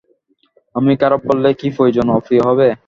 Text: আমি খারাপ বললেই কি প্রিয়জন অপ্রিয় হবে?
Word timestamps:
আমি 0.75 0.91
খারাপ 1.01 1.21
বললেই 1.29 1.55
কি 1.59 1.67
প্রিয়জন 1.75 2.07
অপ্রিয় 2.17 2.43
হবে? 2.47 2.67